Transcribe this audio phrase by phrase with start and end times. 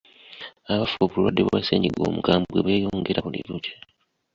[0.71, 3.75] Abafa obulwadde bwa ssennyiga omukambwe beeyongera buli lukya.